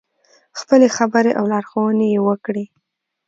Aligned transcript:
خپلې 0.59 0.87
خبرې 0.97 1.31
او 1.39 1.43
لارښوونې 1.51 2.07
یې 2.13 2.19
وکړې. 2.27 2.65